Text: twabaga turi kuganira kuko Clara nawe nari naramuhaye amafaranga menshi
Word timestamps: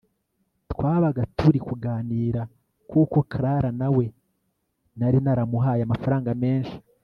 twabaga 0.71 1.21
turi 1.37 1.59
kuganira 1.67 2.41
kuko 2.91 3.17
Clara 3.31 3.69
nawe 3.79 4.05
nari 4.99 5.17
naramuhaye 5.25 5.81
amafaranga 5.83 6.29
menshi 6.43 6.75